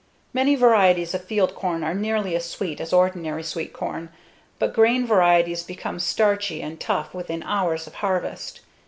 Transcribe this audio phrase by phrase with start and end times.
[0.33, 4.09] Many varieties of field corn are nearly as sweet as ordinary sweet corn,
[4.57, 8.61] but grain varieties become starchy and tough within hours of harvest.